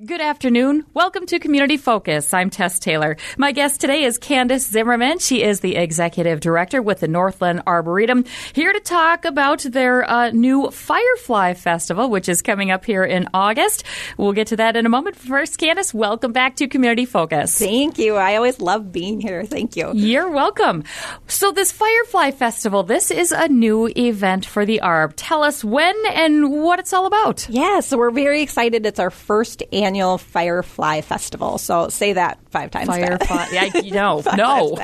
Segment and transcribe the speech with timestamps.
[0.00, 0.86] Good afternoon.
[0.94, 2.32] Welcome to Community Focus.
[2.32, 3.18] I'm Tess Taylor.
[3.36, 5.18] My guest today is Candace Zimmerman.
[5.18, 8.24] She is the executive director with the Northland Arboretum,
[8.54, 13.28] here to talk about their uh, new Firefly Festival, which is coming up here in
[13.34, 13.84] August.
[14.16, 15.14] We'll get to that in a moment.
[15.14, 17.58] First, Candace, welcome back to Community Focus.
[17.58, 18.16] Thank you.
[18.16, 19.44] I always love being here.
[19.44, 19.92] Thank you.
[19.92, 20.84] You're welcome.
[21.26, 25.12] So, this Firefly Festival, this is a new event for the ARB.
[25.16, 27.46] Tell us when and what it's all about.
[27.50, 28.86] Yeah, so we're very excited.
[28.86, 29.81] It's our first annual
[30.18, 31.58] Firefly Festival.
[31.58, 32.88] So say that five times.
[32.88, 34.76] Firefly, yeah, you know, no.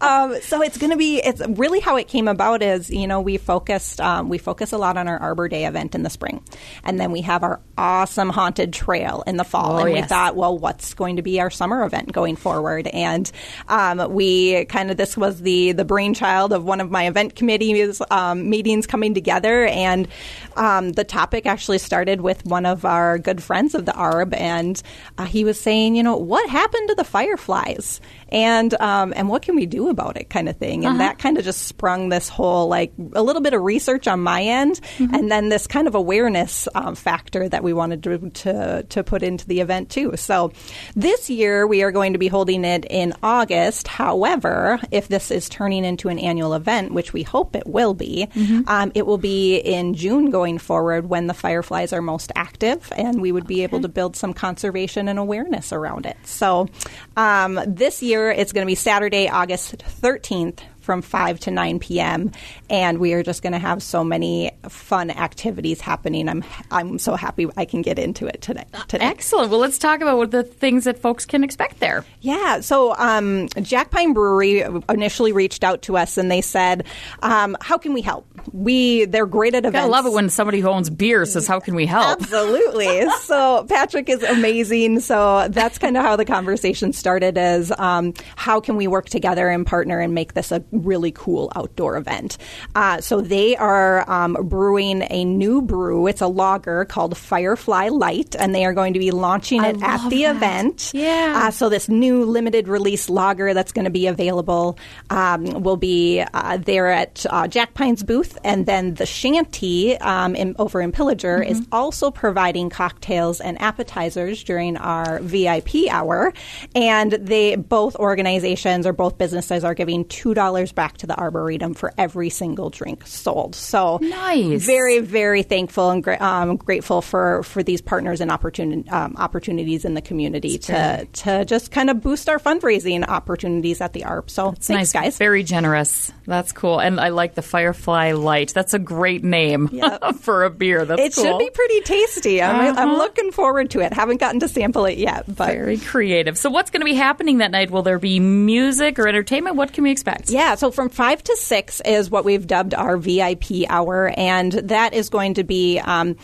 [0.00, 1.18] um, so it's going to be.
[1.18, 2.62] It's really how it came about.
[2.62, 5.94] Is you know we focused um, we focus a lot on our Arbor Day event
[5.94, 6.42] in the spring,
[6.84, 9.76] and then we have our awesome haunted trail in the fall.
[9.76, 12.86] Oh, and we thought, well, what's going to be our summer event going forward?
[12.86, 13.30] And
[13.68, 18.00] um, we kind of this was the the brainchild of one of my event committees
[18.10, 20.08] um, meetings coming together, and
[20.56, 24.82] um, the topic actually started with one of our good friends of the ARB, and
[25.18, 29.42] uh, he was saying, you know, what happened to the fireflies, and um, and what
[29.42, 32.28] can we do about it, kind of thing, and that kind of just sprung this
[32.28, 35.94] whole like a little bit of research on my end, and then this kind of
[35.94, 40.16] awareness um, factor that we wanted to, to to put into the event too.
[40.16, 40.52] So
[40.94, 43.86] this year we are going to be holding it in August.
[43.86, 48.28] However, if this is turning into an annual event, which we hope it will be,
[48.66, 53.20] um, it will be in June going forward when the fireflies are most active, and
[53.20, 56.16] we would be able to build some conservation and awareness around it.
[56.24, 56.68] So
[57.16, 62.30] um, this year it's going to be Saturday, August 13th from 5 to 9 p.m.
[62.70, 66.28] and we are just going to have so many fun activities happening.
[66.28, 68.64] I'm I'm so happy I can get into it today.
[68.86, 69.04] today.
[69.04, 69.50] Excellent.
[69.50, 72.04] Well, let's talk about what the things that folks can expect there.
[72.20, 72.60] Yeah.
[72.60, 76.86] So um, Jack Pine Brewery initially reached out to us and they said,
[77.22, 78.26] um, "How can we help?
[78.52, 79.84] We they're great at events.
[79.84, 83.10] I love it when somebody who owns beer says, "How can we help?" Absolutely.
[83.22, 85.00] so Patrick is amazing.
[85.00, 87.36] So that's kind of how the conversation started.
[87.36, 91.52] is um, how can we work together and partner and make this a really cool
[91.56, 92.38] outdoor event?
[92.74, 96.06] Uh, so they are um, brewing a new brew.
[96.06, 99.82] It's a lager called Firefly Light, and they are going to be launching I it
[99.82, 100.36] at the that.
[100.36, 100.90] event.
[100.94, 101.44] Yeah.
[101.44, 104.78] Uh, so this new limited release lager that's going to be available
[105.10, 110.34] um, will be uh, there at uh, Jack Pine's booth, and then the Shanty um,
[110.34, 116.32] in, over in Pillager is also providing cocktails and appetizers during our VIP hour,
[116.74, 121.74] and they both organizations or both businesses are giving two dollars back to the Arboretum
[121.74, 123.54] for every single drink sold.
[123.54, 124.64] So Nice.
[124.64, 129.84] very very thankful and gra- um, grateful for for these partners and opportuni- um, opportunities
[129.84, 134.30] in the community to to just kind of boost our fundraising opportunities at the ARB.
[134.30, 135.18] So It's thanks, nice, guys.
[135.18, 136.12] Very generous.
[136.26, 138.52] That's cool, and I like the Firefly Light.
[138.52, 140.16] That's a great name Yep.
[140.20, 140.84] for a beer.
[140.84, 141.24] That's It cool.
[141.24, 142.42] should be pretty tasty.
[142.42, 142.96] I'm, I'm Uh-huh.
[142.98, 143.92] looking forward to it.
[143.92, 146.36] Haven't gotten to sample it yet, but very creative.
[146.36, 147.70] So, what's going to be happening that night?
[147.70, 149.54] Will there be music or entertainment?
[149.56, 150.28] What can we expect?
[150.30, 154.94] Yeah, so from five to six is what we've dubbed our VIP hour, and that
[154.94, 156.16] is going to be um,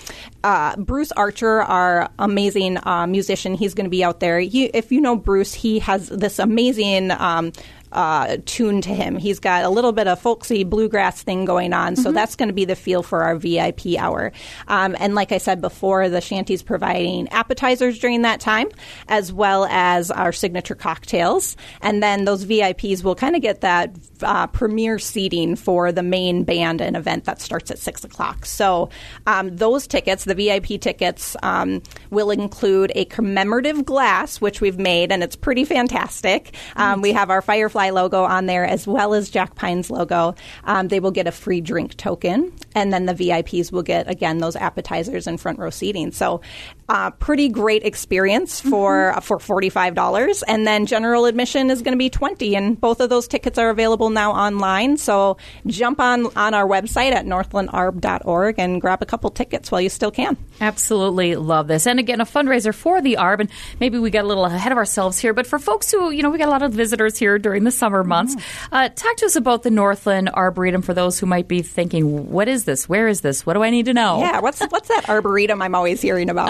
[0.42, 3.54] uh, Bruce Archer, our amazing uh, musician.
[3.54, 4.40] He's going to be out there.
[4.40, 7.12] You, if you know Bruce, he has this amazing.
[7.12, 7.52] Um,
[7.92, 9.16] uh, tune to him.
[9.16, 12.54] He's got a little bit of folksy bluegrass thing going on, so that's going to
[12.54, 14.32] be the feel for our VIP hour.
[14.68, 18.68] Um, and like I said before, the shanty's providing appetizers during that time,
[19.08, 21.56] as well as our signature cocktails.
[21.80, 26.44] And then those VIPs will kind of get that uh, premier seating for the main
[26.44, 28.46] band and event that starts at six o'clock.
[28.46, 28.88] So
[29.26, 35.12] um, those tickets, the VIP tickets, um, will include a commemorative glass, which we've made,
[35.12, 36.54] and it's pretty fantastic.
[36.76, 40.34] Um, we have our Firefly logo on there as well as Jack Pine's logo.
[40.64, 44.38] Um, they will get a free drink token, and then the VIPs will get again
[44.38, 46.12] those appetizers and front row seating.
[46.12, 46.40] So,
[46.88, 51.92] uh, pretty great experience for for forty five dollars, and then general admission is going
[51.92, 54.96] to be twenty, and both of those tickets are available now online.
[54.96, 59.88] So jump on on our website at northlandarb.org and grab a couple tickets while you
[59.88, 60.36] still can.
[60.60, 61.86] Absolutely love this.
[61.86, 63.40] And again, a fundraiser for the ARB.
[63.40, 63.50] And
[63.80, 66.30] maybe we got a little ahead of ourselves here, but for folks who, you know,
[66.30, 68.36] we got a lot of visitors here during the summer months,
[68.70, 72.48] uh, talk to us about the Northland Arboretum for those who might be thinking, what
[72.48, 72.88] is this?
[72.88, 73.44] Where is this?
[73.46, 74.20] What do I need to know?
[74.20, 76.48] Yeah, what's what's that arboretum I'm always hearing about?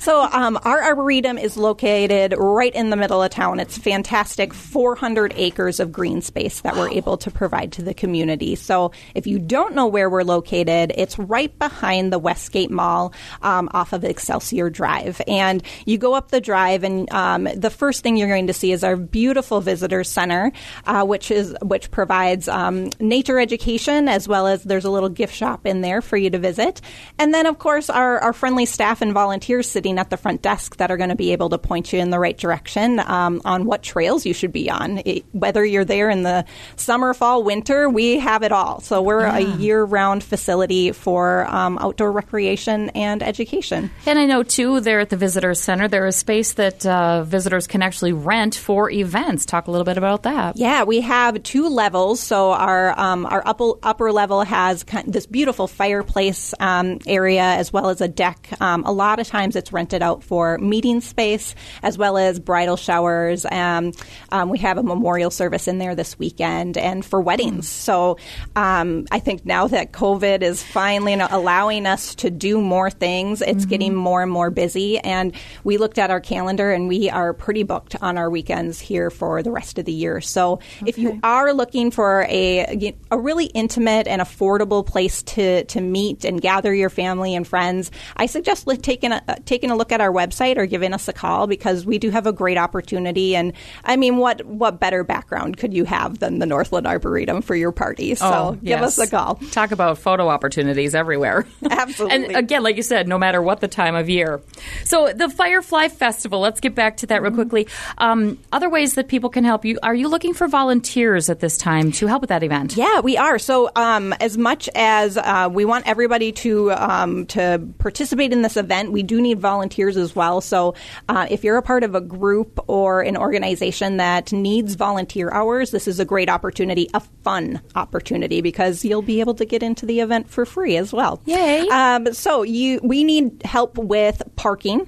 [0.00, 3.60] So, um, our arboretum is located right in the middle of town.
[3.60, 8.54] It's fantastic, 400 acres of green space that we're able to provide to the community.
[8.54, 13.68] So, if you don't know where we're located, it's right behind the Westgate Mall um,
[13.72, 18.16] off of Excelsior Drive, and you go up the drive, and um, the first thing
[18.16, 20.49] you're going to see is our beautiful visitor center,
[20.86, 25.34] uh, which is which provides um, nature education as well as there's a little gift
[25.34, 26.80] shop in there for you to visit,
[27.18, 30.76] and then of course our, our friendly staff and volunteers sitting at the front desk
[30.76, 33.64] that are going to be able to point you in the right direction um, on
[33.64, 35.02] what trails you should be on.
[35.04, 36.44] It, whether you're there in the
[36.76, 38.80] summer, fall, winter, we have it all.
[38.80, 39.38] So we're yeah.
[39.38, 43.90] a year round facility for um, outdoor recreation and education.
[44.06, 47.66] And I know, too, there at the Visitor Center, there is space that uh, visitors
[47.66, 49.44] can actually rent for events.
[49.44, 50.39] Talk a little bit about that.
[50.54, 52.20] Yeah, we have two levels.
[52.20, 57.42] So our, um, our upper, upper level has kind of this beautiful fireplace um, area
[57.42, 58.48] as well as a deck.
[58.60, 62.76] Um, a lot of times it's rented out for meeting space as well as bridal
[62.76, 63.44] showers.
[63.50, 63.92] Um,
[64.30, 67.68] um, we have a memorial service in there this weekend and for weddings.
[67.68, 68.18] So
[68.56, 73.62] um, I think now that COVID is finally allowing us to do more things, it's
[73.62, 73.70] mm-hmm.
[73.70, 74.98] getting more and more busy.
[74.98, 75.34] And
[75.64, 79.42] we looked at our calendar and we are pretty booked on our weekends here for
[79.42, 80.20] the rest of the year.
[80.30, 80.86] So okay.
[80.86, 86.24] if you are looking for a, a really intimate and affordable place to, to meet
[86.24, 90.12] and gather your family and friends, I suggest taking a, taking a look at our
[90.12, 93.34] website or giving us a call because we do have a great opportunity.
[93.36, 93.52] And
[93.84, 97.72] I mean, what, what better background could you have than the Northland Arboretum for your
[97.72, 98.14] party?
[98.14, 99.36] So oh, give us a call.
[99.50, 101.46] Talk about photo opportunities everywhere.
[101.70, 102.26] Absolutely.
[102.26, 104.40] and again, like you said, no matter what the time of year.
[104.84, 107.42] So the Firefly Festival, let's get back to that real mm-hmm.
[107.42, 107.68] quickly.
[107.98, 109.78] Um, other ways that people can help you.
[109.82, 112.76] Are you looking for volunteers at this time to help with that event?
[112.76, 113.38] Yeah, we are.
[113.38, 118.56] So um, as much as uh, we want everybody to um, to participate in this
[118.56, 120.40] event, we do need volunteers as well.
[120.40, 120.74] So
[121.08, 125.70] uh, if you're a part of a group or an organization that needs volunteer hours,
[125.70, 129.86] this is a great opportunity, a fun opportunity because you'll be able to get into
[129.86, 131.22] the event for free as well.
[131.24, 131.68] Yay!
[131.68, 134.86] Um, so you, we need help with parking.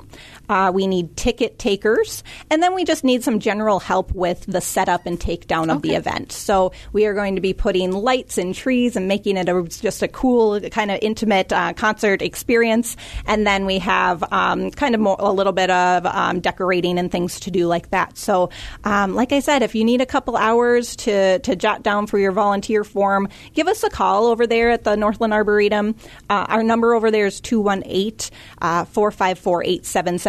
[0.49, 4.61] Uh, we need ticket takers, and then we just need some general help with the
[4.61, 5.91] setup and takedown of okay.
[5.91, 6.33] the event.
[6.33, 10.03] So we are going to be putting lights and trees and making it a, just
[10.03, 12.97] a cool, kind of intimate uh, concert experience.
[13.27, 17.11] And then we have um, kind of more, a little bit of um, decorating and
[17.11, 18.19] things to do like that.
[18.19, 18.51] So,
[18.85, 22.19] um, like I said, if you need a couple hours to to jot down for
[22.19, 25.95] your volunteer form, give us a call over there at the Northland Arboretum.
[26.29, 28.31] Uh, our number over there is 218
[28.61, 29.65] uh, 454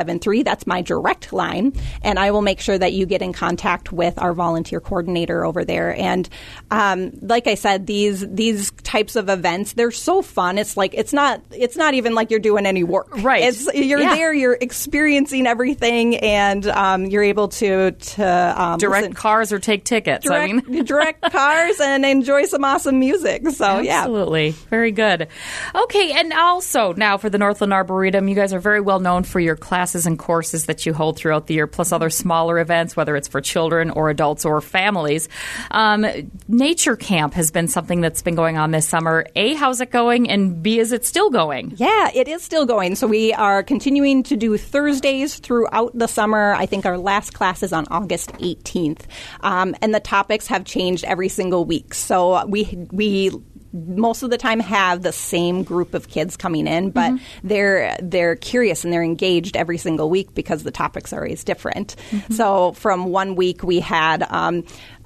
[0.04, 0.44] 8773.
[0.44, 1.74] That's my direct line.
[2.02, 5.66] And I will make sure that you get in contact with our volunteer coordinator over
[5.66, 5.96] there.
[5.96, 6.28] And
[6.72, 10.58] um, like I said, these these types of events, they're so fun.
[10.58, 13.08] It's like it's not it's not even like you're doing any work.
[13.24, 13.44] Right.
[13.44, 14.16] It's, you're yeah.
[14.16, 19.60] there, you're experiencing everything, and um, you're able to to um, direct listen, cars or
[19.60, 20.26] take tickets.
[20.26, 23.44] Direct, I mean, direct cars and enjoy some awesome music.
[23.50, 23.88] So Absolutely.
[23.88, 25.28] yeah, absolutely, very good.
[25.76, 29.40] Okay, and also now for the Northland Arboretum, you guys are very well known for
[29.40, 29.56] your
[29.94, 33.28] classes and courses that you hold throughout the year, plus other smaller events, whether it's
[33.28, 35.30] for children or adults or families.
[35.70, 36.06] Um,
[36.48, 39.28] Nature Camp has been something that's been going on this summer.
[39.36, 40.30] A, how's it going?
[40.32, 41.74] And B, is it still going?
[41.78, 42.96] Yeah, it is still going.
[42.96, 46.54] So we are continuing to do Thursdays throughout the summer.
[46.54, 49.02] I think our last class is on August 18th.
[49.42, 51.94] Um, and the topics have changed every single week.
[51.94, 53.30] So we, we
[53.74, 57.48] most of the time have the same group of kids coming in, but mm-hmm.
[57.48, 61.96] they're they're curious and they're engaged every single week because the topics are always different.
[62.12, 62.34] Mm-hmm.
[62.34, 64.64] So from one week we had um,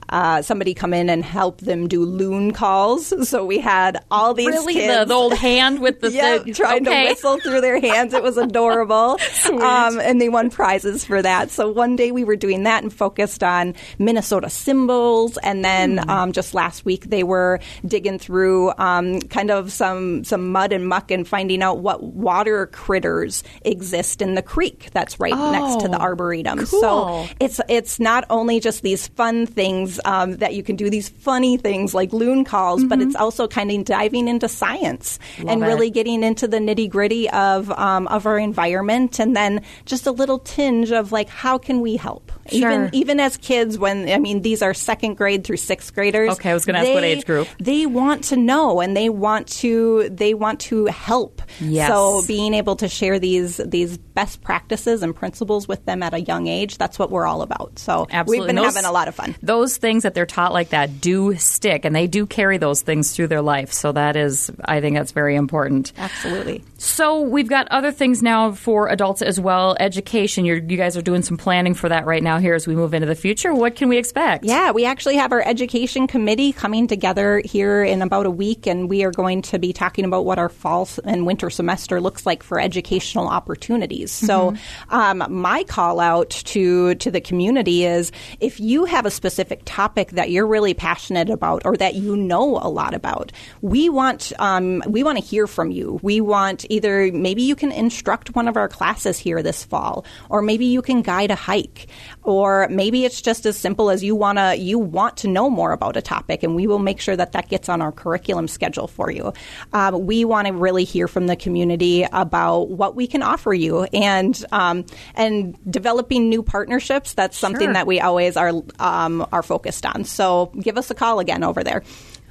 [0.09, 3.13] uh, somebody come in and help them do loon calls.
[3.27, 5.00] So we had all these really kids.
[5.00, 7.04] The, the old hand with the yeah, the, trying okay.
[7.04, 8.13] to whistle through their hands.
[8.13, 9.18] It was adorable,
[9.51, 11.51] um, and they won prizes for that.
[11.51, 16.09] So one day we were doing that and focused on Minnesota symbols, and then mm.
[16.09, 20.87] um, just last week they were digging through um, kind of some some mud and
[20.87, 25.81] muck and finding out what water critters exist in the creek that's right oh, next
[25.81, 26.66] to the oh, arboretum.
[26.66, 26.81] Cool.
[26.81, 31.09] So it's it's not only just these fun things um, that you can do these
[31.09, 32.89] funny things like loon calls, mm-hmm.
[32.89, 35.66] but it's also kind of diving into science Love and it.
[35.66, 40.11] really getting into the nitty gritty of um, of our environment, and then just a
[40.11, 42.31] little tinge of like how can we help?
[42.49, 42.71] Sure.
[42.71, 46.33] Even even as kids, when I mean these are second grade through sixth graders.
[46.33, 47.47] Okay, I was going to ask what age group.
[47.59, 51.42] They want to know and they want to they want to help.
[51.59, 51.89] Yes.
[51.89, 56.21] So being able to share these these best practices and principles with them at a
[56.21, 57.77] young age, that's what we're all about.
[57.80, 58.39] So Absolutely.
[58.39, 59.35] we've been those, having a lot of fun.
[59.42, 63.15] Those things that they're taught like that do stick, and they do carry those things
[63.15, 63.71] through their life.
[63.71, 65.94] So that is, I think, that's very important.
[65.97, 66.61] Absolutely.
[66.77, 69.77] So we've got other things now for adults as well.
[69.79, 70.44] Education.
[70.44, 72.94] You're, you guys are doing some planning for that right now here as we move
[72.94, 73.53] into the future.
[73.53, 74.44] What can we expect?
[74.44, 78.89] Yeah, we actually have our education committee coming together here in about a week, and
[78.89, 82.44] we are going to be talking about what our fall and winter semester looks like
[82.44, 84.11] for educational opportunities.
[84.11, 84.25] Mm-hmm.
[84.25, 84.56] So,
[84.89, 90.10] um, my call out to to the community is if you have a specific topic
[90.18, 93.31] that you're really passionate about or that you know a lot about,
[93.62, 96.00] we want um, we want to hear from you.
[96.02, 100.42] We want either maybe you can instruct one of our classes here this fall, or
[100.42, 101.88] maybe you can guide a hike,
[102.24, 105.96] or maybe it's just as simple as you wanna you want to know more about
[105.96, 109.12] a topic, and we will make sure that that gets on our curriculum schedule for
[109.12, 109.31] you.
[109.74, 113.84] Um, we want to really hear from the community about what we can offer you,
[113.94, 117.14] and um, and developing new partnerships.
[117.14, 117.74] That's something Sure.
[117.74, 120.04] that we always are um, are focused on.
[120.04, 121.83] So give us a call again over there.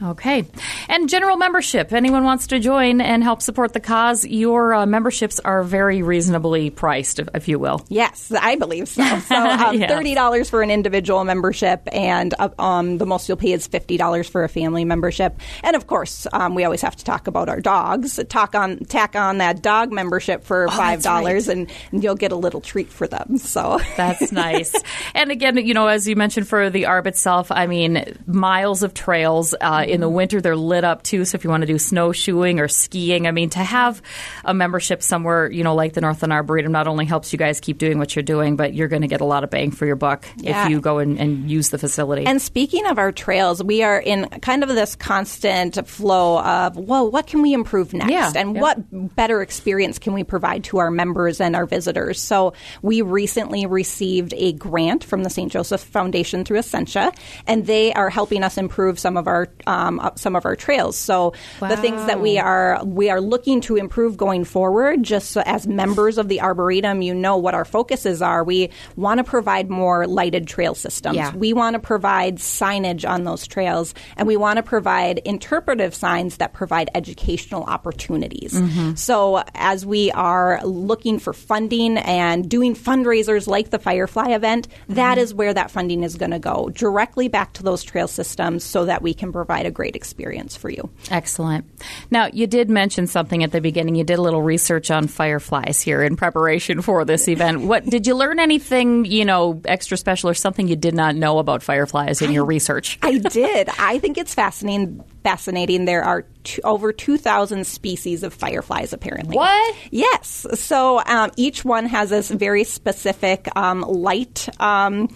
[0.03, 0.47] Okay.
[0.88, 1.93] And general membership.
[1.93, 6.69] Anyone wants to join and help support the cause, your uh, memberships are very reasonably
[6.69, 7.83] priced, if, if you will.
[7.88, 9.03] Yes, I believe so.
[9.26, 9.88] So um, Yeah.
[9.88, 13.97] thirty dollars for an individual membership, and uh, um, the most you'll pay is fifty
[13.97, 15.41] dollars for a family membership.
[15.65, 18.21] And of course, um, we always have to talk about our dogs.
[18.29, 22.37] Talk on tack on that dog membership for five dollars, and, and you'll get a
[22.37, 23.38] little treat for them.
[23.38, 24.75] So That's nice.
[25.15, 28.93] and again, you know, as you mentioned for the ARB itself, I mean, miles of
[28.93, 29.55] trails.
[29.59, 31.25] Uh, in the winter, they're lit up too.
[31.25, 34.02] So if you want to do snowshoeing or skiing, I mean, to have
[34.45, 37.78] a membership somewhere, you know, like the Northland Arboretum not only helps you guys keep
[37.78, 39.97] doing what you're doing, but you're going to get a lot of bang for your
[39.97, 40.64] buck Yeah.
[40.64, 42.26] if you go and, and use the facility.
[42.26, 47.05] And speaking of our trails, we are in kind of this constant flow of, whoa,
[47.05, 48.11] what can we improve next?
[48.11, 48.61] Yeah, and yeah.
[48.61, 52.21] what better experience can we provide to our members and our visitors?
[52.21, 55.50] So we recently received a grant from the St.
[55.52, 57.12] Joseph Foundation through Essentia,
[57.47, 60.97] and they are helping us improve some of our um, uh, some of our trails.
[60.97, 65.42] So the things that we are we are looking to improve going forward, just so
[65.45, 68.45] as members of the Arboretum, you know what our focuses are.
[68.45, 71.16] We want to provide more lighted trail systems.
[71.16, 71.35] Yeah.
[71.35, 76.37] We want to provide signage on those trails, and we want to provide interpretive signs
[76.38, 78.54] that provide educational opportunities.
[78.54, 78.95] Mm-hmm.
[78.95, 85.16] So, as we are looking for funding and doing fundraisers like the Firefly event, that
[85.16, 85.23] Mm-hmm.
[85.23, 88.85] is where that funding is going to go directly back to those trail systems so
[88.85, 90.88] that we can provide a great experience for you.
[91.11, 91.66] Excellent.
[92.11, 93.94] Now, you did mention something at the beginning.
[93.96, 97.62] You did a little research on fireflies here in preparation for this event.
[97.62, 101.38] What did you learn anything, you know, extra special or something you did not know
[101.38, 102.99] about fireflies in your research?
[103.02, 103.68] I did.
[103.78, 105.04] I think it's fascinating.
[105.25, 105.85] Fascinating.
[105.87, 108.92] There are two, over two thousand species of fireflies.
[108.92, 109.76] Apparently, What?
[109.90, 110.46] Yes.
[110.54, 114.49] So um, each one has this very specific um, light.
[114.61, 115.08] Um,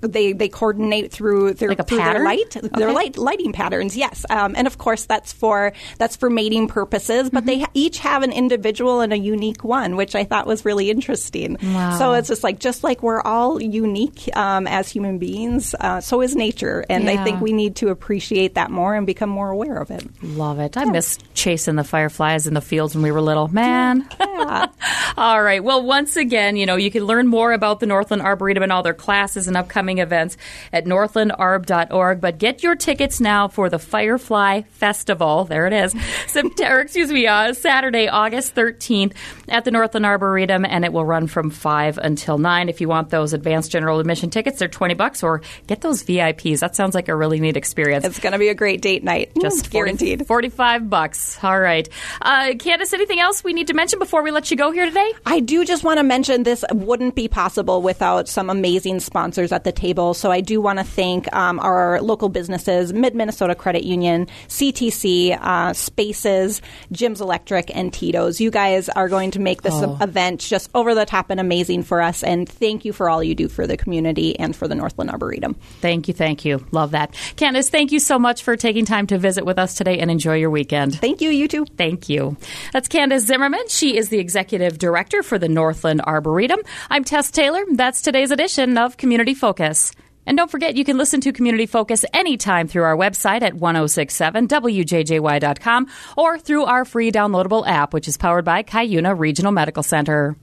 [0.00, 3.96] they they coordinate through their, Like through their light their light lighting patterns.
[3.96, 7.30] Yes, um, and of course that's for that's for mating purposes.
[7.30, 7.46] But Mm-hmm.
[7.46, 10.90] they ha- each have an individual and a unique one, which I thought was really
[10.90, 11.56] interesting.
[11.62, 11.98] Wow.
[11.98, 16.22] So it's just like just like we're all unique um, as human beings, uh, so
[16.22, 19.76] is nature, and I think we need to appreciate that more and become more aware
[19.78, 20.04] of it.
[20.22, 20.76] Love it.
[20.76, 23.48] I miss chasing the fireflies in the fields when we were little.
[23.48, 24.06] Man.
[25.16, 25.62] all right.
[25.62, 28.82] Well, once again, you know, you can learn more about the Northland Arboretum and all
[28.82, 30.36] their classes and upcoming events
[30.72, 32.20] at northlandarb.org.
[32.20, 35.44] But get your tickets now for the Firefly Festival.
[35.44, 35.94] There it is.
[36.26, 39.14] September, excuse me, uh, Saturday, August 13th
[39.48, 42.68] at the Northland Arboretum, and it will run from 5 until 9.
[42.68, 46.60] If you want those advanced general admission tickets, they're 20 bucks, or get those VIPs.
[46.60, 48.04] That sounds like a really neat experience.
[48.04, 50.26] It's going to be a great date night, Just 40 guaranteed.
[50.26, 51.38] 45 bucks.
[51.42, 51.88] All right.
[52.20, 55.12] Uh, Candace, anything else we need to mention before we let you go here today?
[55.26, 59.64] I do just want to mention this wouldn't be possible without some amazing sponsors at
[59.64, 60.14] the table.
[60.14, 65.36] So I do want to thank um, our local businesses, Mid Minnesota Credit Union, CTC,
[65.40, 66.62] uh, Spaces,
[66.92, 68.40] Jim's Electric, and Tito's.
[68.40, 69.98] You guys are going to make this Oh.
[70.00, 72.22] event just over the top and amazing for us.
[72.22, 75.54] And thank you for all you do for the community and for the Northland Arboretum.
[75.80, 76.14] Thank you.
[76.14, 76.64] Thank you.
[76.70, 77.12] Love that.
[77.34, 80.36] Candace, thank you so much for taking time to visit with us today and enjoy
[80.36, 81.00] your weekend.
[81.00, 81.64] Thank you, you too.
[81.76, 82.36] Thank you.
[82.72, 83.66] That's Candace Zimmerman.
[83.68, 86.58] She is the executive director for the Northland Arboretum.
[86.90, 87.62] I'm Tess Taylor.
[87.70, 89.92] That's today's edition of Community Focus.
[90.26, 95.86] And don't forget, you can listen to Community Focus anytime through our website at 1067wjjy.com
[96.16, 100.36] or through our free downloadable app, which is powered by Cuyuna Regional Medical Center.